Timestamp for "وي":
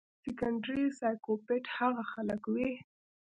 2.53-2.69